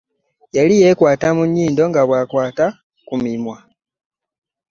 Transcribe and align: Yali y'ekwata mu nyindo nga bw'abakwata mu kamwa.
Yali 0.55 0.75
y'ekwata 0.81 1.27
mu 1.37 1.43
nyindo 1.55 1.83
nga 1.89 2.01
bw'abakwata 2.07 2.65
mu 2.73 2.73
kamwa. 3.07 3.57